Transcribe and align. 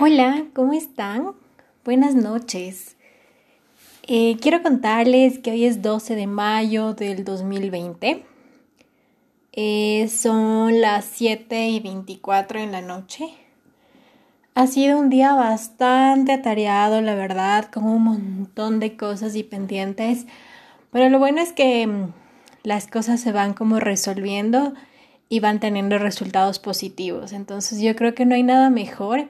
Hola, 0.00 0.44
¿cómo 0.54 0.74
están? 0.74 1.32
Buenas 1.84 2.14
noches. 2.14 2.94
Eh, 4.06 4.36
quiero 4.40 4.62
contarles 4.62 5.40
que 5.40 5.50
hoy 5.50 5.64
es 5.64 5.82
12 5.82 6.14
de 6.14 6.28
mayo 6.28 6.94
del 6.94 7.24
2020. 7.24 8.24
Eh, 9.54 10.06
son 10.08 10.80
las 10.80 11.04
7 11.04 11.66
y 11.70 11.80
24 11.80 12.60
en 12.60 12.70
la 12.70 12.80
noche. 12.80 13.24
Ha 14.54 14.68
sido 14.68 15.00
un 15.00 15.10
día 15.10 15.34
bastante 15.34 16.30
atareado, 16.30 17.00
la 17.00 17.16
verdad, 17.16 17.64
con 17.64 17.82
un 17.82 18.04
montón 18.04 18.78
de 18.78 18.96
cosas 18.96 19.34
y 19.34 19.42
pendientes. 19.42 20.26
Pero 20.92 21.08
lo 21.08 21.18
bueno 21.18 21.40
es 21.40 21.52
que 21.52 21.84
mm, 21.88 22.12
las 22.62 22.86
cosas 22.86 23.20
se 23.20 23.32
van 23.32 23.52
como 23.52 23.80
resolviendo 23.80 24.74
y 25.28 25.40
van 25.40 25.58
teniendo 25.58 25.98
resultados 25.98 26.60
positivos. 26.60 27.32
Entonces 27.32 27.80
yo 27.80 27.96
creo 27.96 28.14
que 28.14 28.26
no 28.26 28.36
hay 28.36 28.44
nada 28.44 28.70
mejor 28.70 29.28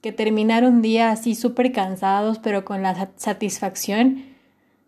que 0.00 0.12
terminar 0.12 0.64
un 0.64 0.82
día 0.82 1.10
así 1.10 1.34
súper 1.34 1.72
cansados, 1.72 2.38
pero 2.38 2.64
con 2.64 2.82
la 2.82 3.10
satisfacción 3.16 4.24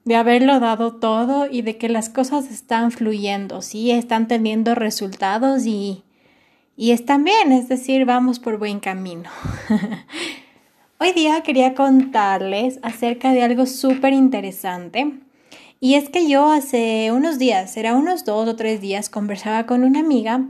de 0.05 0.17
haberlo 0.17 0.59
dado 0.61 0.95
todo 0.95 1.47
y 1.51 1.63
de 1.63 1.77
que 1.77 1.89
las 1.89 2.09
cosas 2.09 2.51
están 2.51 2.91
fluyendo, 2.91 3.61
sí, 3.61 3.91
están 3.91 4.27
teniendo 4.27 4.75
resultados 4.75 5.67
y, 5.67 6.03
y 6.77 6.93
están 6.93 7.25
bien, 7.25 7.53
es 7.53 7.69
decir, 7.69 8.05
vamos 8.05 8.39
por 8.39 8.59
buen 8.59 8.81
camino. 8.81 9.29
Hoy 11.01 11.13
día 11.13 11.43
quería 11.43 11.75
contarles 11.75 12.81
acerca 12.83 13.33
de 13.33 13.43
algo 13.43 13.67
súper 13.67 14.13
interesante. 14.13 15.13
Y 15.81 15.95
es 15.95 16.09
que 16.09 16.29
yo 16.29 16.51
hace 16.51 17.13
unos 17.13 17.39
días, 17.39 17.77
era 17.77 17.95
unos 17.95 18.25
dos 18.25 18.49
o 18.49 18.57
tres 18.57 18.81
días, 18.81 19.09
conversaba 19.09 19.67
con 19.67 19.85
una 19.85 20.01
amiga 20.01 20.45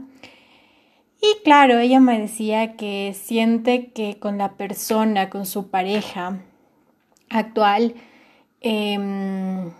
y 1.21 1.43
claro, 1.43 1.79
ella 1.79 1.99
me 1.99 2.19
decía 2.19 2.75
que 2.75 3.13
siente 3.13 3.91
que 3.91 4.19
con 4.19 4.37
la 4.37 4.53
persona, 4.53 5.29
con 5.29 5.45
su 5.45 5.69
pareja 5.69 6.39
actual, 7.29 7.95
em, 8.61 9.71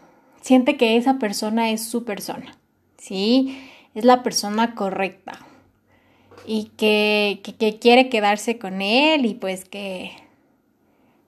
siente 0.42 0.76
que 0.78 0.98
esa 0.98 1.18
persona 1.18 1.72
es 1.72 1.84
su 1.84 2.04
persona, 2.04 2.58
¿sí? 2.98 3.58
Es 3.96 4.04
la 4.04 4.22
persona 4.24 4.76
correcta 4.76 5.40
y 6.46 6.72
que, 6.78 7.42
que, 7.44 7.80
quiere 7.80 8.10
quedarse 8.10 8.58
con 8.58 8.82
él 8.82 9.26
y 9.26 9.34
pues 9.34 9.66
que 9.66 10.12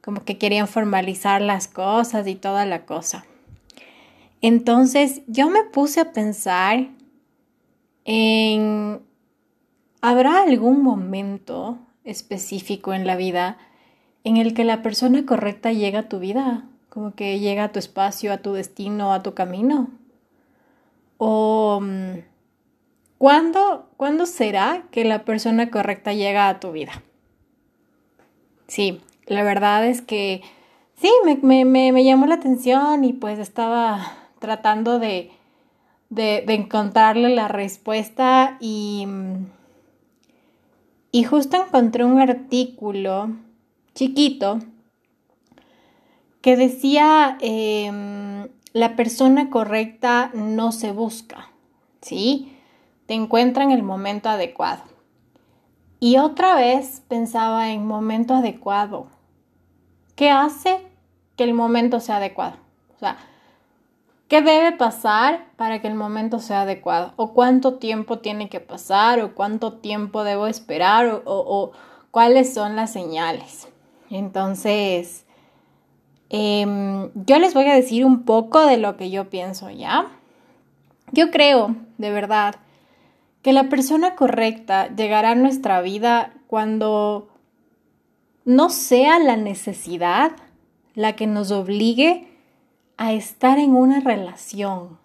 como 0.01 0.25
que 0.25 0.37
querían 0.37 0.67
formalizar 0.67 1.41
las 1.41 1.67
cosas 1.67 2.27
y 2.27 2.35
toda 2.35 2.65
la 2.65 2.85
cosa. 2.85 3.25
Entonces 4.41 5.21
yo 5.27 5.49
me 5.49 5.63
puse 5.63 5.99
a 6.01 6.11
pensar 6.11 6.87
en 8.03 9.01
¿Habrá 10.01 10.41
algún 10.41 10.81
momento 10.81 11.77
específico 12.03 12.93
en 12.93 13.05
la 13.05 13.15
vida 13.15 13.59
en 14.23 14.37
el 14.37 14.55
que 14.55 14.63
la 14.63 14.81
persona 14.81 15.27
correcta 15.27 15.71
llega 15.71 15.99
a 15.99 16.09
tu 16.09 16.17
vida? 16.17 16.65
Como 16.89 17.13
que 17.13 17.39
llega 17.39 17.65
a 17.65 17.71
tu 17.71 17.77
espacio, 17.77 18.33
a 18.33 18.39
tu 18.39 18.53
destino, 18.53 19.13
a 19.13 19.21
tu 19.21 19.35
camino. 19.35 19.89
¿O 21.17 21.79
mm, 21.81 22.19
¿cuándo, 23.19 23.89
¿cuándo 23.95 24.25
será 24.25 24.85
que 24.89 25.05
la 25.05 25.23
persona 25.23 25.69
correcta 25.69 26.13
llega 26.13 26.49
a 26.49 26.59
tu 26.59 26.71
vida? 26.71 27.03
Sí, 28.65 29.01
la 29.27 29.43
verdad 29.43 29.85
es 29.85 30.01
que 30.01 30.41
sí, 30.95 31.11
me, 31.25 31.63
me, 31.63 31.91
me 31.91 32.03
llamó 32.03 32.25
la 32.25 32.35
atención 32.35 33.03
y 33.03 33.13
pues 33.13 33.37
estaba 33.37 34.17
tratando 34.39 34.97
de, 34.97 35.29
de, 36.09 36.43
de 36.47 36.53
encontrarle 36.55 37.29
la 37.29 37.47
respuesta 37.47 38.57
y 38.59 39.05
mm, 39.07 39.60
y 41.11 41.23
justo 41.23 41.57
encontré 41.57 42.05
un 42.05 42.19
artículo 42.19 43.35
chiquito 43.93 44.59
que 46.41 46.55
decía 46.55 47.37
em, 47.41 48.47
la 48.73 48.95
persona 48.95 49.49
correcta 49.49 50.31
no 50.33 50.71
se 50.71 50.91
busca, 50.91 51.49
¿sí? 52.01 52.57
Te 53.05 53.13
encuentra 53.13 53.63
en 53.63 53.71
el 53.71 53.83
momento 53.83 54.29
adecuado. 54.29 54.83
Y 55.99 56.17
otra 56.17 56.55
vez 56.55 57.03
pensaba 57.07 57.71
en 57.71 57.85
momento 57.85 58.33
adecuado. 58.33 59.07
¿Qué 60.15 60.31
hace 60.31 60.79
que 61.35 61.43
el 61.43 61.53
momento 61.53 61.99
sea 61.99 62.17
adecuado? 62.17 62.55
O 62.95 62.99
sea, 62.99 63.17
¿Qué 64.31 64.41
debe 64.41 64.71
pasar 64.71 65.47
para 65.57 65.81
que 65.81 65.89
el 65.89 65.93
momento 65.93 66.39
sea 66.39 66.61
adecuado? 66.61 67.11
¿O 67.17 67.33
cuánto 67.33 67.73
tiempo 67.73 68.19
tiene 68.19 68.47
que 68.47 68.61
pasar? 68.61 69.19
¿O 69.19 69.35
cuánto 69.35 69.73
tiempo 69.73 70.23
debo 70.23 70.47
esperar? 70.47 71.23
¿O, 71.25 71.73
cuáles 72.11 72.53
son 72.53 72.77
las 72.77 72.93
señales? 72.93 73.67
Entonces, 74.09 75.25
em, 76.29 77.09
yo 77.13 77.39
les 77.39 77.53
voy 77.53 77.65
a 77.65 77.75
decir 77.75 78.05
un 78.05 78.23
poco 78.23 78.65
de 78.65 78.77
lo 78.77 78.95
que 78.95 79.09
yo 79.09 79.29
pienso, 79.29 79.69
¿ya? 79.69 80.07
Yo 81.11 81.29
creo, 81.29 81.75
de 81.97 82.11
verdad, 82.11 82.55
que 83.41 83.51
la 83.51 83.67
persona 83.67 84.15
correcta 84.15 84.95
llegará 84.95 85.31
a 85.31 85.35
nuestra 85.35 85.81
vida 85.81 86.31
cuando 86.47 87.27
no 88.45 88.69
sea 88.69 89.19
la 89.19 89.35
necesidad 89.35 90.31
la 90.95 91.17
que 91.17 91.27
nos 91.27 91.51
obligue 91.51 92.30
a 93.01 93.13
estar 93.13 93.57
en 93.57 93.75
una 93.75 93.99
relación, 93.99 94.99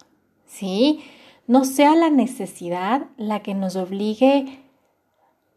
¿sí? 0.45 1.03
No 1.47 1.65
sea 1.65 1.95
la 1.95 2.11
necesidad 2.11 3.07
la 3.17 3.39
que 3.39 3.55
nos 3.55 3.75
obligue 3.75 4.59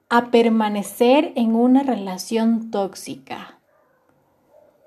a 0.09 0.31
permanecer 0.31 1.35
en 1.37 1.55
una 1.55 1.83
relación 1.83 2.71
tóxica. 2.71 3.59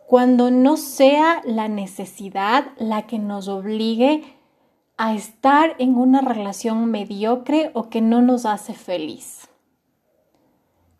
Cuando 0.08 0.50
no 0.50 0.78
sea 0.78 1.44
la 1.46 1.68
necesidad 1.68 2.72
la 2.78 3.03
que 3.03 3.19
nos 3.19 3.47
obligue 3.47 4.24
a 4.97 5.13
estar 5.13 5.75
en 5.78 5.96
una 5.96 6.22
relación 6.22 6.90
mediocre 6.90 7.69
o 7.75 7.88
que 7.88 8.02
no 8.02 8.24
nos 8.24 8.47
hace 8.47 8.74
feliz. 8.74 9.47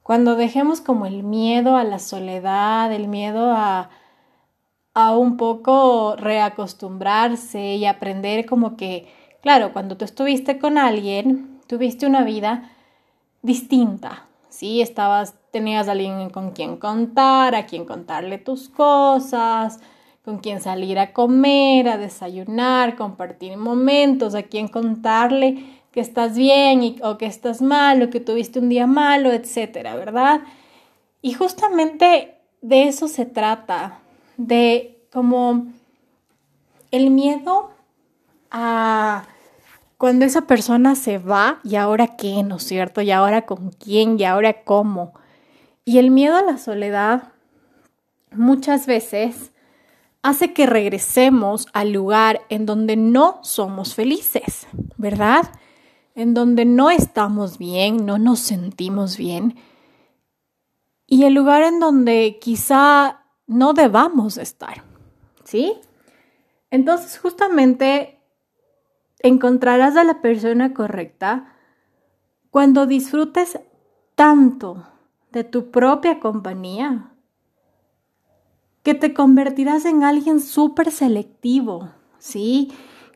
Cuando 0.04 0.36
dejemos 0.36 0.82
como 0.82 1.08
el 1.08 1.24
miedo 1.24 1.78
a 1.78 1.84
la 1.84 1.98
soledad, 1.98 2.94
el 2.94 3.08
miedo 3.08 3.52
a, 3.52 3.90
a 4.94 5.18
un 5.18 5.38
poco 5.38 6.16
reacostumbrarse 6.16 7.76
y 7.76 7.86
aprender 7.86 8.46
como 8.46 8.78
que, 8.78 9.08
claro, 9.42 9.74
cuando 9.74 9.98
tú 9.98 10.06
estuviste 10.06 10.60
con 10.60 10.78
alguien, 10.78 11.60
tuviste 11.68 12.06
una 12.06 12.24
vida 12.24 12.72
distinta, 13.42 14.28
¿sí? 14.50 14.82
Estabas, 14.82 15.36
tenías 15.52 15.88
a 15.88 15.94
alguien 15.94 16.30
con 16.30 16.52
quien 16.52 16.78
contar, 16.78 17.56
a 17.56 17.66
quien 17.66 17.86
contarle 17.86 18.38
tus 18.38 18.70
cosas, 18.70 19.80
con 20.24 20.38
quien 20.38 20.62
salir 20.62 21.00
a 21.00 21.12
comer, 21.12 21.90
a 21.90 21.98
desayunar, 21.98 22.96
compartir 22.96 23.58
momentos, 23.58 24.36
a 24.36 24.44
quien 24.44 24.68
contarle 24.68 25.82
que 25.92 26.00
estás 26.00 26.38
bien 26.38 26.96
o 27.04 27.18
que 27.18 27.26
estás 27.26 27.62
mal 27.62 28.02
o 28.02 28.10
que 28.10 28.20
tuviste 28.20 28.60
un 28.60 28.70
día 28.70 28.88
malo, 28.88 29.32
etcétera, 29.32 29.96
¿verdad? 29.96 30.42
Y 31.22 31.34
justamente 31.34 32.36
de 32.62 32.88
eso 32.88 33.08
se 33.08 33.26
trata, 33.26 34.00
de 34.38 35.06
como 35.12 35.68
el 36.92 37.10
miedo 37.10 37.72
a 38.52 39.26
cuando 39.98 40.26
esa 40.26 40.42
persona 40.42 40.96
se 40.96 41.18
va 41.18 41.60
y 41.64 41.76
ahora 41.76 42.18
qué, 42.18 42.44
¿no 42.44 42.58
es 42.58 42.64
cierto? 42.64 43.02
Y 43.02 43.12
ahora 43.12 43.46
con 43.46 43.72
quién 43.72 44.20
y 44.20 44.26
ahora 44.26 44.64
cómo. 44.64 45.14
Y 45.86 45.98
el 45.98 46.12
miedo 46.12 46.36
a 46.36 46.42
la 46.42 46.58
soledad 46.58 47.32
muchas 48.32 48.86
veces 48.86 49.52
hace 50.22 50.54
que 50.54 50.66
regresemos 50.66 51.68
al 51.74 51.92
lugar 51.92 52.42
en 52.50 52.66
donde 52.66 52.96
no 52.96 53.40
somos 53.44 53.96
felices, 53.96 54.68
¿verdad? 54.98 55.52
En 56.16 56.34
donde 56.34 56.66
no 56.66 56.90
estamos 56.90 57.58
bien, 57.58 58.06
no 58.06 58.18
nos 58.18 58.40
sentimos 58.40 59.18
bien. 59.18 59.56
Y 61.08 61.24
el 61.24 61.34
lugar 61.34 61.64
en 61.64 61.80
donde 61.80 62.40
quizá 62.42 63.23
no 63.48 63.74
debamos 63.74 64.38
estar. 64.38 64.84
¿Sí? 65.44 65.74
Entonces, 66.72 67.20
justamente 67.20 68.20
encontrarás 69.20 69.96
a 69.96 70.04
la 70.04 70.22
persona 70.22 70.74
correcta 70.74 71.54
cuando 72.50 72.86
disfrutes 72.86 73.60
tanto 74.16 74.86
de 75.32 75.44
tu 75.44 75.72
propia 75.72 76.20
compañía 76.20 77.14
que 78.84 78.94
te 78.94 79.14
convertirás 79.14 79.86
en 79.86 80.04
alguien 80.04 80.40
súper 80.40 80.92
selectivo, 80.92 81.90
¿sí? 82.20 82.72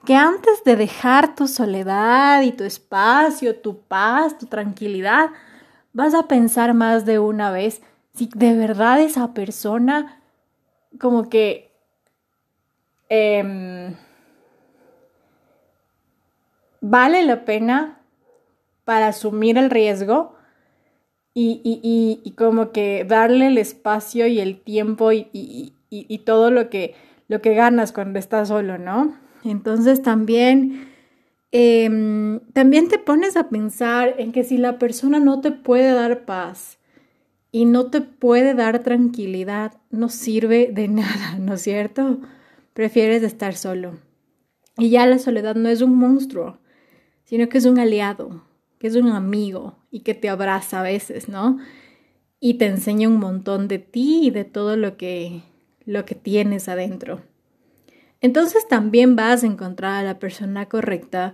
Que 0.06 0.16
antes 0.16 0.64
de 0.64 0.78
dejar 0.78 1.36
tu 1.36 1.48
soledad 1.48 2.42
y 2.42 2.54
tu 2.54 2.64
espacio, 2.64 3.60
tu 3.60 3.82
paz, 3.82 4.38
tu 4.38 4.46
tranquilidad, 4.46 5.30
vas 5.92 6.14
a 6.14 6.28
pensar 6.28 6.74
más 6.74 7.06
de 7.06 7.20
una 7.20 7.52
vez 7.52 7.82
si 8.18 8.30
de 8.34 8.56
verdad 8.56 9.00
esa 9.00 9.34
persona 9.36 10.22
como 11.00 11.30
que 11.30 11.72
em, 13.10 13.96
vale 16.82 17.24
la 17.24 17.46
pena 17.46 18.02
para 18.86 19.10
asumir 19.10 19.58
el 19.58 19.70
riesgo 19.70 20.36
y, 21.40 22.34
como 22.36 22.72
que 22.72 23.06
darle 23.08 23.48
el 23.48 23.60
espacio 23.60 24.26
y 24.26 24.40
el 24.40 24.60
tiempo 24.60 25.12
y, 25.12 25.74
todo 26.26 26.50
lo 26.50 26.72
que, 26.72 26.96
lo 27.28 27.42
que 27.42 27.54
ganas 27.54 27.92
cuando 27.92 28.18
estás 28.18 28.48
solo, 28.48 28.80
¿no? 28.80 29.16
Entonces 29.44 30.02
también, 30.02 30.90
em, 31.52 32.40
también 32.54 32.88
te 32.88 32.98
pones 32.98 33.38
a 33.38 33.50
pensar 33.50 34.16
en 34.18 34.32
que 34.32 34.44
si 34.44 34.58
la 34.58 34.80
persona 34.80 35.20
no 35.20 35.40
te 35.42 35.52
puede 35.52 35.94
dar 35.94 36.26
paz 36.26 36.80
y 37.58 37.66
no 37.66 37.88
te 37.88 38.02
puede 38.02 38.54
dar 38.54 38.84
tranquilidad, 38.84 39.78
no 39.90 40.10
sirve 40.10 40.70
de 40.72 40.88
nada, 40.88 41.40
¿no 41.40 41.56
es 41.56 41.64
cierto? 41.64 42.20
Prefieres 42.74 43.24
estar 43.24 43.56
solo. 43.56 43.98
Y 44.78 44.92
ya 44.92 45.08
la 45.08 45.18
soledad 45.18 45.56
no 45.56 45.68
es 45.68 45.82
un 45.82 45.96
monstruo, 45.96 46.60
sino 47.24 47.50
que 47.50 47.58
es 47.58 47.66
un 47.66 47.80
aliado, 47.80 48.44
que 48.78 48.86
es 48.86 48.96
un 48.96 49.10
amigo 49.10 49.76
y 49.90 50.02
que 50.02 50.14
te 50.14 50.30
abraza 50.30 50.82
a 50.82 50.84
veces, 50.84 51.30
¿no? 51.30 51.58
Y 52.40 52.60
te 52.60 52.68
enseña 52.68 53.08
un 53.08 53.18
montón 53.18 53.68
de 53.68 53.80
ti 53.80 54.28
y 54.28 54.30
de 54.30 54.44
todo 54.44 54.78
lo 54.78 54.96
que, 54.96 55.42
lo 55.84 56.06
que 56.06 56.14
tienes 56.14 56.70
adentro. 56.70 57.24
Entonces 58.22 58.68
también 58.68 59.16
vas 59.16 59.44
a 59.44 59.48
encontrar 59.48 59.94
a 59.96 60.04
la 60.04 60.20
persona 60.20 60.70
correcta 60.70 61.34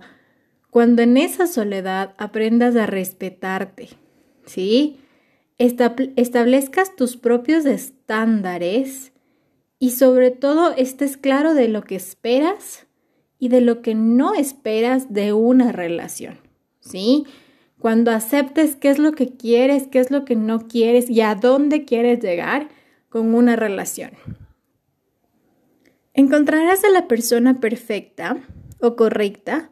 cuando 0.70 1.02
en 1.02 1.18
esa 1.18 1.46
soledad 1.46 2.14
aprendas 2.16 2.76
a 2.76 2.86
respetarte, 2.86 3.90
¿sí? 4.46 5.00
Establezcas 5.58 6.96
tus 6.96 7.16
propios 7.16 7.64
estándares 7.64 9.12
y 9.78 9.90
sobre 9.90 10.30
todo 10.30 10.72
estés 10.74 11.16
claro 11.16 11.54
de 11.54 11.68
lo 11.68 11.82
que 11.82 11.96
esperas 11.96 12.86
y 13.38 13.48
de 13.48 13.60
lo 13.60 13.82
que 13.82 13.94
no 13.94 14.34
esperas 14.34 15.12
de 15.12 15.32
una 15.32 15.72
relación, 15.72 16.38
¿sí? 16.80 17.24
Cuando 17.78 18.10
aceptes 18.10 18.76
qué 18.76 18.88
es 18.88 18.98
lo 18.98 19.12
que 19.12 19.36
quieres, 19.36 19.86
qué 19.88 19.98
es 19.98 20.10
lo 20.10 20.24
que 20.24 20.36
no 20.36 20.68
quieres 20.68 21.10
y 21.10 21.20
a 21.20 21.34
dónde 21.34 21.84
quieres 21.84 22.20
llegar 22.20 22.68
con 23.10 23.34
una 23.34 23.56
relación. 23.56 24.12
Encontrarás 26.14 26.84
a 26.84 26.88
la 26.88 27.08
persona 27.08 27.60
perfecta 27.60 28.38
o 28.80 28.96
correcta 28.96 29.70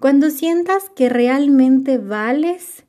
cuando 0.00 0.30
sientas 0.30 0.90
que 0.90 1.08
realmente 1.08 1.98
vales 1.98 2.84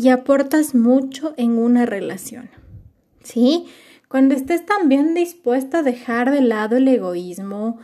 y 0.00 0.08
aportas 0.08 0.74
mucho 0.74 1.34
en 1.36 1.58
una 1.58 1.84
relación. 1.84 2.48
¿Sí? 3.22 3.66
Cuando 4.08 4.34
estés 4.34 4.64
también 4.64 5.12
dispuesta 5.12 5.80
a 5.80 5.82
dejar 5.82 6.30
de 6.30 6.40
lado 6.40 6.78
el 6.78 6.88
egoísmo, 6.88 7.78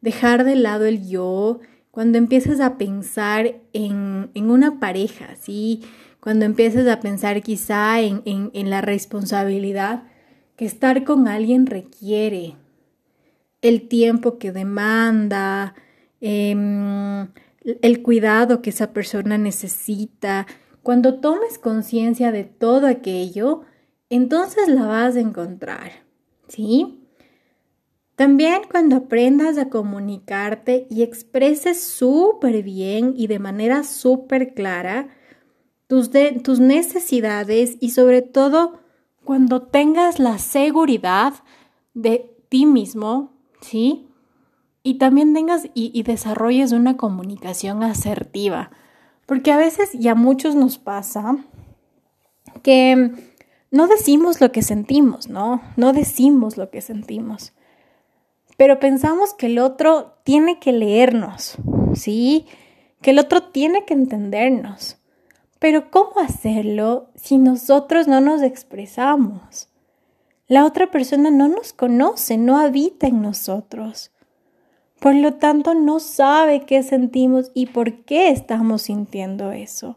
dejar 0.00 0.42
de 0.42 0.56
lado 0.56 0.84
el 0.84 1.08
yo, 1.08 1.60
cuando 1.92 2.18
empiezas 2.18 2.58
a 2.58 2.76
pensar 2.76 3.54
en, 3.72 4.30
una 4.34 4.80
pareja, 4.80 5.36
¿sí? 5.40 5.82
Cuando 6.18 6.44
empiezas 6.44 6.88
a 6.88 6.98
pensar 6.98 7.40
quizá 7.40 8.00
en, 8.00 8.50
la 8.52 8.80
responsabilidad 8.80 10.02
que 10.56 10.64
estar 10.66 11.04
con 11.04 11.28
alguien 11.28 11.66
requiere, 11.66 12.56
el 13.62 13.86
tiempo 13.86 14.38
que 14.38 14.50
demanda, 14.50 15.74
em, 16.20 17.28
el 17.62 18.02
cuidado 18.02 18.60
que 18.60 18.70
esa 18.70 18.92
persona 18.92 19.38
necesita. 19.38 20.48
Cuando 20.82 21.20
tomes 21.20 21.58
conciencia 21.58 22.32
de 22.32 22.44
todo 22.44 22.86
aquello, 22.86 23.62
entonces 24.08 24.68
la 24.68 24.86
vas 24.86 25.16
a 25.16 25.20
encontrar, 25.20 25.90
¿sí? 26.48 27.00
También 28.16 28.62
cuando 28.70 28.96
aprendas 28.96 29.56
a 29.56 29.70
comunicarte 29.70 30.86
y 30.90 31.02
expreses 31.02 31.82
súper 31.82 32.62
bien 32.62 33.14
y 33.16 33.28
de 33.28 33.38
manera 33.38 33.82
súper 33.82 34.52
clara 34.52 35.08
tus, 35.86 36.10
tus 36.42 36.60
necesidades 36.60 37.78
y 37.80 37.90
sobre 37.90 38.20
todo 38.20 38.80
cuando 39.24 39.62
tengas 39.62 40.18
la 40.18 40.38
seguridad 40.38 41.34
de 41.94 42.36
ti 42.48 42.66
mismo, 42.66 43.32
¿sí? 43.60 44.06
Y 44.82 44.94
también 44.98 45.32
tengas 45.32 45.66
y, 45.74 45.90
y 45.94 46.02
desarrolles 46.02 46.72
una 46.72 46.96
comunicación 46.96 47.82
asertiva. 47.82 48.70
Porque 49.30 49.52
a 49.52 49.56
veces 49.56 49.94
y 49.94 50.08
a 50.08 50.14
muchos 50.14 50.56
nos 50.56 50.76
pasa 50.76 51.38
que 52.62 53.12
no 53.70 53.86
decimos 53.86 54.42
lo 54.42 54.52
que 54.52 54.60
sentimos, 54.60 55.28
¿no? 55.28 55.62
No 55.76 55.94
decimos 55.94 56.58
lo 56.58 56.68
que 56.68 56.82
sentimos 56.82 57.54
pero 58.60 58.78
pensamos 58.78 59.32
que 59.32 59.46
el 59.46 59.58
otro 59.58 60.18
tiene 60.22 60.58
que 60.58 60.74
leernos, 60.74 61.56
¿sí? 61.94 62.44
Que 63.00 63.12
el 63.12 63.18
otro 63.18 63.44
tiene 63.44 63.86
que 63.86 63.94
entendernos. 63.94 64.98
Pero 65.58 65.90
¿cómo 65.90 66.20
hacerlo 66.20 67.08
si 67.14 67.38
nosotros 67.38 68.06
no 68.06 68.20
nos 68.20 68.42
expresamos? 68.42 69.70
La 70.46 70.66
otra 70.66 70.90
persona 70.90 71.30
no 71.30 71.48
nos 71.48 71.72
conoce, 71.72 72.36
no 72.36 72.58
habita 72.58 73.06
en 73.06 73.22
nosotros. 73.22 74.10
Por 75.00 75.14
lo 75.14 75.34
tanto, 75.34 75.74
no 75.74 75.98
sabe 75.98 76.60
qué 76.66 76.82
sentimos 76.82 77.50
y 77.54 77.66
por 77.66 78.04
qué 78.04 78.28
estamos 78.28 78.82
sintiendo 78.82 79.50
eso. 79.50 79.96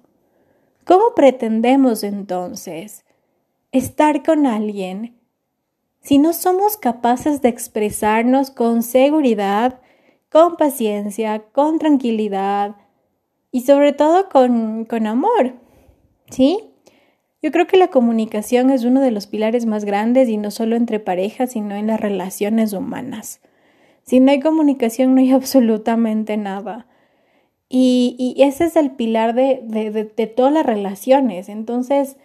¿Cómo 0.86 1.14
pretendemos 1.16 2.04
entonces 2.04 3.06
estar 3.72 4.24
con 4.24 4.48
alguien 4.48 5.16
si 6.02 6.18
no 6.18 6.34
somos 6.34 6.78
capaces 6.78 7.42
de 7.42 7.50
expresarnos 7.50 8.52
con 8.52 8.84
seguridad, 8.84 9.80
con 10.30 10.58
paciencia, 10.58 11.44
con 11.52 11.80
tranquilidad 11.80 12.76
y 13.52 13.62
sobre 13.62 13.94
todo 13.94 14.30
con, 14.30 14.86
con 14.86 15.08
amor. 15.08 15.54
¿Sí? 16.30 16.60
Yo 17.42 17.52
creo 17.52 17.68
que 17.68 17.78
la 17.78 17.90
comunicación 17.90 18.70
es 18.70 18.84
uno 18.84 19.00
de 19.00 19.12
los 19.12 19.28
pilares 19.28 19.66
más 19.66 19.86
grandes 19.86 20.28
y 20.28 20.38
no 20.38 20.52
solo 20.52 20.76
entre 20.76 21.00
parejas, 21.00 21.52
sino 21.52 21.76
en 21.76 21.88
las 21.88 22.02
relaciones 22.02 22.74
humanas. 22.74 23.42
Si 24.04 24.20
no 24.20 24.32
hay 24.32 24.40
comunicación 24.40 25.16
no 25.16 25.22
hay 25.22 25.32
absolutamente 25.32 26.38
nada. 26.38 26.88
Y, 27.70 28.16
y 28.38 28.44
ese 28.44 28.66
es 28.66 28.76
el 28.76 28.92
pilar 28.92 29.34
de, 29.34 29.62
de, 29.64 29.92
de 29.92 30.28
todas 30.28 30.54
las 30.54 30.66
relaciones. 30.66 31.50
Entonces, 31.50 32.18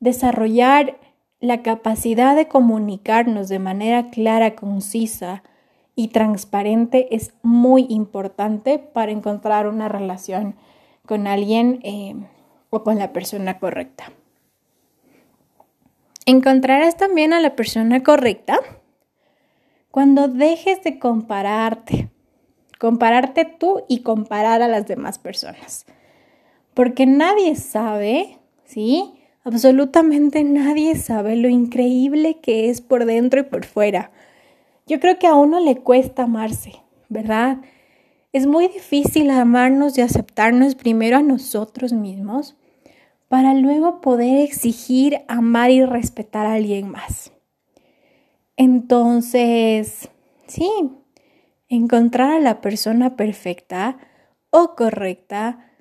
desarrollar 0.00 0.98
la 1.40 1.62
capacidad 1.62 2.36
de 2.36 2.48
comunicarnos 2.48 3.48
de 3.48 3.58
manera 3.58 4.10
clara, 4.10 4.54
concisa 4.54 5.42
y 5.96 6.08
transparente 6.08 7.14
es 7.14 7.34
muy 7.42 7.86
importante 7.88 8.78
para 8.78 9.12
encontrar 9.12 9.66
una 9.66 9.88
relación 9.88 10.54
con 11.06 11.26
alguien 11.26 11.80
eh, 11.82 12.14
o 12.70 12.82
con 12.82 12.98
la 12.98 13.12
persona 13.12 13.58
correcta. 13.58 14.12
Encontrarás 16.26 16.96
también 16.96 17.32
a 17.32 17.40
la 17.40 17.54
persona 17.54 18.02
correcta 18.02 18.58
cuando 19.94 20.26
dejes 20.26 20.82
de 20.82 20.98
compararte, 20.98 22.10
compararte 22.80 23.44
tú 23.44 23.84
y 23.88 24.00
comparar 24.00 24.60
a 24.60 24.66
las 24.66 24.88
demás 24.88 25.20
personas. 25.20 25.86
Porque 26.74 27.06
nadie 27.06 27.54
sabe, 27.54 28.40
¿sí? 28.64 29.14
Absolutamente 29.44 30.42
nadie 30.42 30.96
sabe 30.96 31.36
lo 31.36 31.48
increíble 31.48 32.40
que 32.40 32.70
es 32.70 32.80
por 32.80 33.04
dentro 33.04 33.38
y 33.38 33.44
por 33.44 33.66
fuera. 33.66 34.10
Yo 34.88 34.98
creo 34.98 35.16
que 35.20 35.28
a 35.28 35.36
uno 35.36 35.60
le 35.60 35.76
cuesta 35.76 36.24
amarse, 36.24 36.72
¿verdad? 37.08 37.58
Es 38.32 38.48
muy 38.48 38.66
difícil 38.66 39.30
amarnos 39.30 39.96
y 39.96 40.00
aceptarnos 40.00 40.74
primero 40.74 41.18
a 41.18 41.22
nosotros 41.22 41.92
mismos 41.92 42.56
para 43.28 43.54
luego 43.54 44.00
poder 44.00 44.40
exigir 44.40 45.20
amar 45.28 45.70
y 45.70 45.84
respetar 45.84 46.46
a 46.46 46.54
alguien 46.54 46.90
más. 46.90 47.30
Entonces, 48.56 50.08
sí, 50.46 50.70
encontrar 51.68 52.32
a 52.32 52.40
la 52.40 52.60
persona 52.60 53.16
perfecta 53.16 53.98
o 54.50 54.74
correcta 54.76 55.72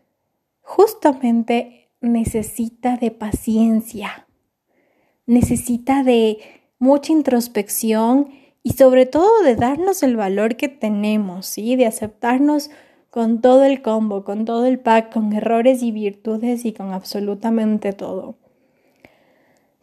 justamente 0.61 1.91
necesita 2.01 2.97
de 2.97 3.11
paciencia, 3.11 4.27
necesita 5.25 6.03
de 6.03 6.39
mucha 6.79 7.13
introspección 7.13 8.29
y 8.63 8.73
sobre 8.73 9.05
todo 9.05 9.43
de 9.43 9.55
darnos 9.55 10.01
el 10.03 10.15
valor 10.15 10.55
que 10.55 10.69
tenemos, 10.69 11.45
¿sí? 11.45 11.75
De 11.75 11.85
aceptarnos 11.85 12.71
con 13.09 13.41
todo 13.41 13.63
el 13.63 13.81
combo, 13.83 14.23
con 14.23 14.45
todo 14.45 14.65
el 14.65 14.79
pack, 14.79 15.13
con 15.13 15.33
errores 15.33 15.83
y 15.83 15.91
virtudes 15.91 16.65
y 16.65 16.73
con 16.73 16.91
absolutamente 16.91 17.93
todo. 17.93 18.37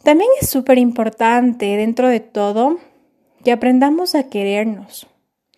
También 0.03 0.31
es 0.41 0.49
súper 0.49 0.79
importante 0.79 1.77
dentro 1.77 2.09
de 2.09 2.21
todo 2.21 2.79
que 3.45 3.53
aprendamos 3.53 4.15
a 4.15 4.29
querernos, 4.29 5.07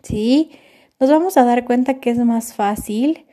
¿sí? 0.03 0.51
Nos 0.99 1.11
vamos 1.11 1.37
a 1.37 1.45
dar 1.45 1.65
cuenta 1.65 2.01
que 2.01 2.11
es 2.11 2.19
más 2.19 2.55
fácil 2.55 3.27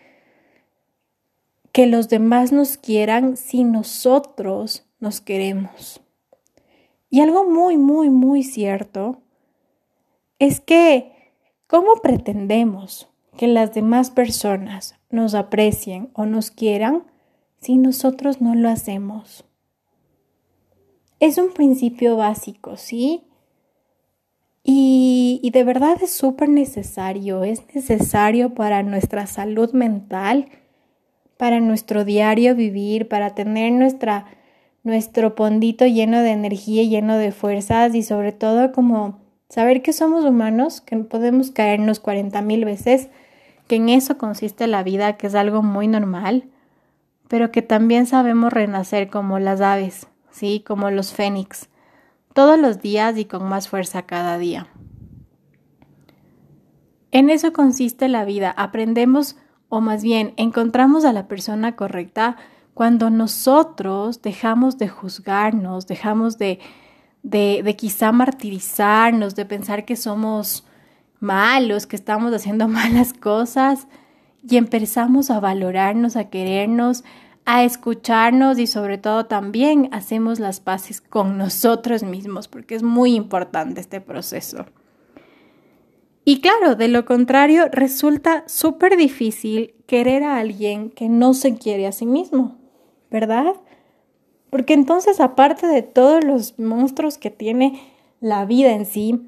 que 1.72 1.88
los 1.88 2.10
demás 2.10 2.52
nos 2.52 2.78
quieran 2.78 3.38
si 3.38 3.64
nosotros 3.64 4.86
nos 5.00 5.22
queremos. 5.22 6.02
Y 7.10 7.22
algo 7.22 7.44
muy, 7.44 7.78
muy, 7.78 8.10
muy 8.10 8.44
cierto 8.44 9.22
es 10.38 10.60
que, 10.60 11.12
¿cómo 11.68 11.96
pretendemos 12.04 13.10
que 13.38 13.48
las 13.48 13.74
demás 13.74 14.12
personas 14.12 14.96
nos 15.10 15.34
aprecien 15.34 16.12
o 16.14 16.26
nos 16.26 16.52
quieran 16.52 17.04
si 17.62 17.78
nosotros 17.78 18.42
no 18.42 18.54
lo 18.56 18.70
hacemos? 18.70 19.46
Es 21.20 21.38
un 21.38 21.54
principio 21.54 22.16
básico, 22.16 22.78
¿sí? 22.78 23.24
Y, 24.64 25.50
de 25.52 25.64
verdad 25.64 25.98
es 26.02 26.12
súper 26.12 26.48
necesario, 26.50 27.44
es 27.44 27.64
necesario 27.74 28.54
para 28.54 28.84
nuestra 28.84 29.26
salud 29.26 29.72
mental, 29.74 30.50
para 31.38 31.60
nuestro 31.60 32.06
diario 32.06 32.56
vivir, 32.56 33.08
para 33.08 33.34
tener 33.34 33.72
nuestra, 33.72 34.26
nuestro 34.84 35.34
pondito 35.34 35.88
lleno 35.88 36.22
de 36.22 36.32
energía, 36.32 36.84
lleno 36.84 37.18
de 37.18 37.32
fuerzas 37.32 37.96
y 37.96 38.04
sobre 38.04 38.32
todo 38.32 38.72
como 38.72 39.20
saber 39.50 39.82
que 39.82 39.94
somos 39.94 40.24
humanos, 40.24 40.82
que 40.82 40.98
podemos 40.98 41.52
caernos 41.52 42.00
40 42.00 42.42
mil 42.44 42.66
veces, 42.66 43.10
que 43.68 43.78
en 43.78 43.90
eso 43.90 44.18
consiste 44.18 44.68
la 44.68 44.84
vida, 44.84 45.18
que 45.18 45.28
es 45.28 45.36
algo 45.36 45.64
muy 45.64 45.88
normal, 45.88 46.44
pero 47.28 47.52
que 47.52 47.62
también 47.62 48.06
sabemos 48.06 48.54
renacer 48.54 49.10
como 49.10 49.40
las 49.40 49.62
aves, 49.62 50.08
¿sí? 50.40 50.64
Como 50.66 50.90
los 50.90 51.12
fénix, 51.12 51.68
todos 52.34 52.58
los 52.58 52.82
días 52.82 53.18
y 53.18 53.26
con 53.26 53.44
más 53.44 53.68
fuerza 53.68 54.04
cada 54.04 54.38
día. 54.38 54.68
En 57.12 57.30
eso 57.30 57.52
consiste 57.52 58.08
la 58.08 58.24
vida, 58.24 58.52
aprendemos 58.52 59.36
o 59.68 59.82
más 59.82 60.02
bien 60.02 60.34
encontramos 60.38 61.04
a 61.04 61.12
la 61.12 61.28
persona 61.28 61.76
correcta 61.76 62.38
cuando 62.74 63.10
nosotros 63.10 64.22
dejamos 64.22 64.78
de 64.78 64.88
juzgarnos, 64.88 65.88
dejamos 65.88 66.38
de, 66.38 66.60
de, 67.24 67.62
de 67.62 67.76
quizá 67.76 68.14
martirizarnos, 68.14 69.36
de 69.36 69.46
pensar 69.46 69.84
que 69.84 69.98
somos 69.98 70.66
malos, 71.20 71.86
que 71.86 71.98
estamos 71.98 72.34
haciendo 72.34 72.68
malas 72.70 73.12
cosas 73.12 73.88
y 74.42 74.56
empezamos 74.56 75.30
a 75.32 75.42
valorarnos, 75.42 76.16
a 76.16 76.30
querernos, 76.30 77.04
a 77.52 77.64
escucharnos 77.64 78.60
y 78.60 78.68
sobre 78.68 79.00
todo 79.00 79.26
también 79.26 79.90
hacemos 79.92 80.40
las 80.40 80.60
paces 80.60 81.02
con 81.02 81.40
nosotros 81.40 82.04
mismos, 82.04 82.48
porque 82.48 82.76
es 82.76 82.84
muy 82.84 83.16
importante 83.16 83.82
este 83.82 84.02
proceso. 84.02 84.68
Y 86.26 86.42
claro, 86.42 86.76
de 86.76 86.90
lo 86.90 87.06
contrario, 87.06 87.66
resulta 87.72 88.44
súper 88.48 88.98
difícil 88.98 89.74
querer 89.88 90.24
a 90.26 90.38
alguien 90.38 90.92
que 90.92 91.10
no 91.10 91.34
se 91.34 91.56
quiere 91.56 91.88
a 91.88 91.92
sí 91.92 92.06
mismo, 92.06 92.60
¿verdad? 93.10 93.56
Porque 94.52 94.76
entonces, 94.76 95.20
aparte 95.20 95.66
de 95.66 95.82
todos 95.82 96.24
los 96.24 96.60
monstruos 96.60 97.18
que 97.18 97.32
tiene 97.32 97.82
la 98.20 98.46
vida 98.46 98.74
en 98.74 98.86
sí, 98.86 99.28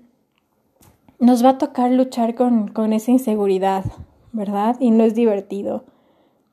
nos 1.17 1.43
va 1.43 1.49
a 1.49 1.57
tocar 1.57 1.89
luchar 1.89 2.35
con, 2.35 2.67
con 2.67 2.93
esa 2.93 3.09
inseguridad, 3.09 3.83
¿verdad? 4.31 4.77
Y 4.79 4.91
no 4.91 5.05
es 5.05 5.15
divertido. 5.15 5.85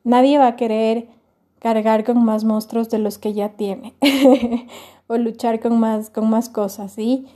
Nadie 0.03 0.39
va 0.39 0.47
a 0.47 0.55
querer 0.55 1.18
cargar 1.59 2.03
con 2.03 2.23
más 2.23 2.43
monstruos 2.43 2.89
de 2.89 2.99
los 2.99 3.17
que 3.17 3.33
ya 3.33 3.49
tiene 3.49 3.93
o 5.07 5.17
luchar 5.17 5.59
con 5.59 5.79
más, 5.79 6.09
con 6.09 6.29
más 6.29 6.49
cosas, 6.49 6.93
¿sí? 6.93 7.27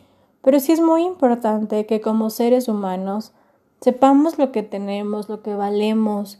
Pero 0.41 0.59
sí 0.59 0.71
es 0.71 0.81
muy 0.81 1.03
importante 1.03 1.85
que 1.85 2.01
como 2.01 2.29
seres 2.29 2.67
humanos 2.67 3.33
sepamos 3.81 4.37
lo 4.37 4.51
que 4.51 4.63
tenemos, 4.63 5.29
lo 5.29 5.41
que 5.41 5.53
valemos 5.53 6.39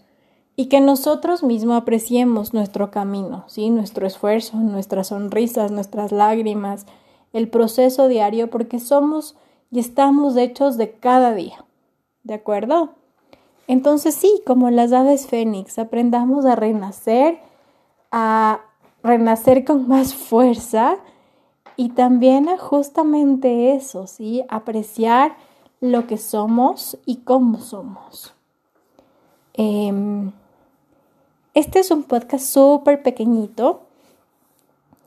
y 0.55 0.67
que 0.67 0.81
nosotros 0.81 1.43
mismos 1.43 1.77
apreciemos 1.77 2.53
nuestro 2.53 2.91
camino, 2.91 3.43
¿sí? 3.47 3.69
Nuestro 3.69 4.05
esfuerzo, 4.05 4.57
nuestras 4.57 5.07
sonrisas, 5.07 5.71
nuestras 5.71 6.11
lágrimas, 6.11 6.85
el 7.33 7.49
proceso 7.49 8.07
diario, 8.07 8.49
porque 8.49 8.79
somos 8.79 9.35
y 9.71 9.79
estamos 9.79 10.37
hechos 10.37 10.77
de 10.77 10.91
cada 10.91 11.33
día, 11.33 11.65
¿de 12.23 12.35
acuerdo? 12.35 12.91
Entonces 13.67 14.13
sí, 14.13 14.41
como 14.45 14.69
las 14.69 14.93
aves 14.93 15.27
fénix, 15.27 15.79
aprendamos 15.79 16.45
a 16.45 16.55
renacer 16.55 17.39
a 18.13 18.61
renacer 19.01 19.65
con 19.65 19.87
más 19.87 20.13
fuerza 20.13 20.97
y 21.75 21.89
también 21.89 22.47
a 22.47 22.59
justamente 22.59 23.73
eso, 23.73 24.05
¿sí? 24.05 24.43
Apreciar 24.49 25.35
lo 25.81 26.05
que 26.05 26.17
somos 26.17 26.97
y 27.07 27.17
cómo 27.17 27.59
somos. 27.59 28.35
Em, 29.55 30.31
este 31.55 31.79
es 31.79 31.89
un 31.89 32.03
podcast 32.03 32.45
súper 32.45 33.01
pequeñito. 33.01 33.81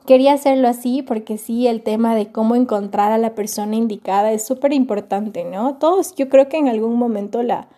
Quería 0.05 0.33
hacerlo 0.33 0.67
así 0.67 1.01
porque 1.01 1.37
sí, 1.37 1.67
el 1.67 1.83
tema 1.83 2.13
de 2.13 2.29
cómo 2.29 2.57
encontrar 2.57 3.13
a 3.13 3.17
la 3.17 3.35
persona 3.35 3.77
indicada 3.77 4.33
es 4.33 4.45
súper 4.45 4.73
importante, 4.73 5.45
¿no? 5.45 5.75
Todos 5.75 6.13
yo 6.15 6.27
creo 6.27 6.49
que 6.49 6.57
en 6.57 6.67
algún 6.67 6.95
momento 6.97 7.41
la, 7.41 7.69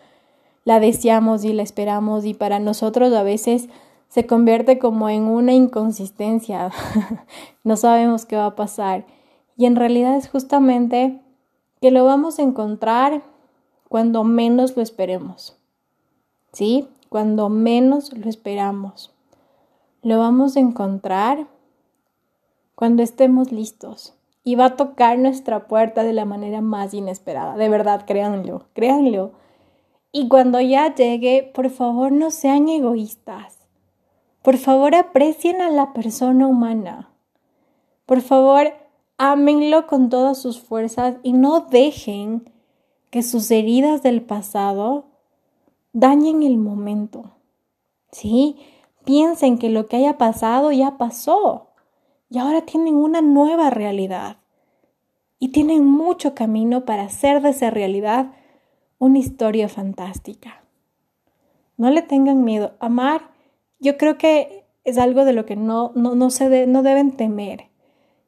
la 0.66 0.80
deseamos 0.80 1.46
y 1.46 1.54
la 1.54 1.62
esperamos 1.62 2.26
y 2.26 2.34
para 2.34 2.58
nosotros 2.58 3.14
a 3.14 3.22
veces 3.22 3.70
se 4.10 4.26
convierte 4.26 4.80
como 4.80 5.08
en 5.08 5.24
una 5.24 5.54
inconsistencia. 5.54 6.72
no 7.64 7.78
sabemos 7.78 8.26
qué 8.26 8.36
va 8.36 8.48
a 8.48 8.56
pasar. 8.56 9.06
Y 9.56 9.66
en 9.66 9.76
realidad 9.76 10.18
es 10.18 10.28
justamente 10.30 11.22
que 11.80 11.92
lo 11.92 12.04
vamos 12.06 12.40
a 12.40 12.42
encontrar 12.42 13.22
cuando 13.88 14.24
menos 14.24 14.76
lo 14.76 14.82
esperemos. 14.82 15.58
¿Sí? 16.52 16.88
Cuando 17.10 17.50
menos 17.50 18.12
lo 18.14 18.28
esperamos. 18.30 19.14
Lo 20.02 20.20
vamos 20.20 20.58
a 20.58 20.60
encontrar 20.60 21.48
cuando 22.74 23.04
estemos 23.04 23.52
listos. 23.52 24.16
Y 24.44 24.56
va 24.56 24.66
a 24.66 24.76
tocar 24.76 25.20
nuestra 25.20 25.68
puerta 25.68 26.04
de 26.04 26.14
la 26.14 26.26
manera 26.26 26.62
más 26.62 26.96
inesperada. 26.96 27.56
De 27.58 27.70
verdad, 27.70 28.06
créanlo, 28.08 28.66
créanlo. 28.74 29.34
Y 30.12 30.30
cuando 30.30 30.60
ya 30.60 30.96
llegue, 30.96 31.52
por 31.54 31.70
favor 31.70 32.12
no 32.12 32.32
sean 32.32 32.68
egoístas. 32.70 33.59
Por 34.50 34.58
favor, 34.58 34.96
aprecien 34.96 35.62
a 35.62 35.70
la 35.70 35.94
persona 35.94 36.48
humana. 36.48 37.12
Por 38.08 38.22
favor, 38.22 38.74
ámenlo 39.20 39.86
con 39.86 40.10
todas 40.10 40.42
sus 40.42 40.60
fuerzas 40.60 41.18
y 41.22 41.34
no 41.34 41.60
dejen 41.60 42.52
que 43.12 43.22
sus 43.22 43.52
heridas 43.52 44.02
del 44.02 44.24
pasado 44.24 45.06
dañen 45.94 46.42
el 46.42 46.58
momento. 46.58 47.36
¿Sí? 48.12 48.58
Piensen 49.06 49.60
que 49.60 49.70
lo 49.70 49.86
que 49.86 49.98
haya 49.98 50.18
pasado 50.18 50.72
ya 50.72 50.98
pasó 50.98 51.68
y 52.32 52.40
ahora 52.40 52.66
tienen 52.66 52.96
una 52.96 53.22
nueva 53.22 53.70
realidad 53.70 54.38
y 55.38 55.50
tienen 55.50 55.86
mucho 55.86 56.34
camino 56.34 56.86
para 56.86 57.04
hacer 57.04 57.44
de 57.44 57.50
esa 57.52 57.70
realidad 57.70 58.32
una 58.98 59.20
historia 59.20 59.70
fantástica. 59.70 60.64
No 61.78 61.92
le 61.92 62.02
tengan 62.02 62.44
miedo. 62.44 62.74
Amar 62.80 63.29
yo 63.80 63.98
creo 63.98 64.18
que 64.18 64.66
es 64.84 64.98
algo 64.98 65.26
de 65.26 65.34
lo 65.34 65.46
que 65.46 65.56
no, 65.56 65.92
no, 65.96 66.30
se 66.30 66.68
no 66.68 66.84
deben 66.84 67.12
temer. 67.12 67.66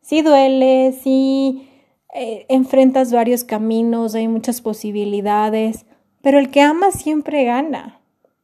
Sí 0.02 0.22
duele, 0.22 0.94
sí 0.94 1.70
eh, 2.14 2.46
enfrentas 2.50 3.12
varios 3.12 3.44
caminos, 3.44 4.16
hay 4.16 4.28
muchas 4.28 4.62
posibilidades, 4.62 5.86
pero 6.22 6.40
el 6.40 6.50
que 6.52 6.62
ama 6.62 6.92
siempre 6.92 7.44
gana, 7.44 8.02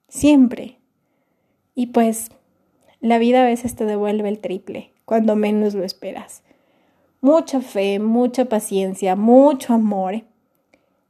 siempre. 0.08 0.80
Y 1.76 1.88
pues 1.88 2.32
la 3.00 3.18
vida 3.18 3.44
a 3.44 3.46
veces 3.46 3.76
te 3.76 3.86
devuelve 3.86 4.30
el 4.30 4.40
triple, 4.40 4.94
cuando 5.06 5.36
menos 5.36 5.74
lo 5.74 5.84
esperas. 5.84 6.44
Mucha 7.22 7.62
fe, 7.62 8.00
mucha 8.00 8.46
paciencia, 8.46 9.16
mucho 9.16 9.74
amor. 9.74 10.24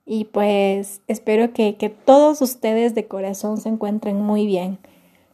Y 0.05 0.25
pues 0.25 1.01
espero 1.07 1.53
que, 1.53 1.75
que 1.75 1.89
todos 1.89 2.41
ustedes 2.41 2.95
de 2.95 3.07
corazón 3.07 3.57
se 3.57 3.69
encuentren 3.69 4.21
muy 4.21 4.45
bien. 4.45 4.79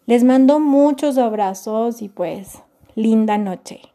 Les 0.05 0.23
mando 0.25 0.59
muchos 0.59 1.17
abrazos 1.17 2.01
y 2.01 2.09
pues 2.09 2.61
linda 2.95 3.37
noche. 3.37 3.92